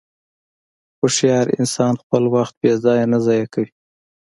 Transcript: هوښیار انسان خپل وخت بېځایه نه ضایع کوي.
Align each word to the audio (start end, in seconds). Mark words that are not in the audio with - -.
هوښیار 0.99 1.47
انسان 1.59 1.93
خپل 2.01 2.23
وخت 2.35 2.53
بېځایه 2.61 3.05
نه 3.13 3.19
ضایع 3.25 3.47
کوي. 3.53 3.71